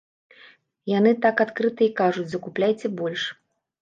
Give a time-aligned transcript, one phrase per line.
[0.97, 3.21] Яны так адкрыта і кажуць, закупляйце больш.